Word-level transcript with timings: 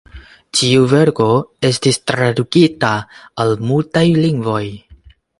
Tiu 0.59 0.85
verko 0.93 1.25
estis 1.69 1.99
tradukita 2.11 2.91
al 3.43 3.53
multaj 3.73 4.05
lingvoj. 4.23 4.63